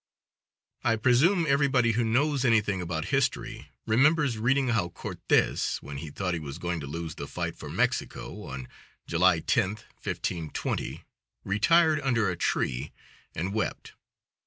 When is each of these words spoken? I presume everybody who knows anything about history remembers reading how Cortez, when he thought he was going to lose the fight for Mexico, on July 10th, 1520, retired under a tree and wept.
I 0.83 0.95
presume 0.95 1.45
everybody 1.47 1.91
who 1.91 2.03
knows 2.03 2.43
anything 2.43 2.81
about 2.81 3.09
history 3.13 3.69
remembers 3.85 4.39
reading 4.39 4.69
how 4.69 4.89
Cortez, 4.89 5.77
when 5.81 5.97
he 5.97 6.09
thought 6.09 6.33
he 6.33 6.39
was 6.39 6.57
going 6.57 6.79
to 6.79 6.87
lose 6.87 7.13
the 7.13 7.27
fight 7.27 7.55
for 7.55 7.69
Mexico, 7.69 8.41
on 8.45 8.67
July 9.05 9.41
10th, 9.41 9.83
1520, 10.03 11.03
retired 11.43 12.01
under 12.01 12.31
a 12.31 12.35
tree 12.35 12.91
and 13.35 13.53
wept. 13.53 13.93